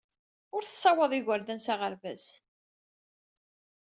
Ur 0.55 0.61
tessaweḍ 0.63 1.11
igerdan 1.19 1.59
s 1.65 1.67
aɣerbaz. 1.73 2.23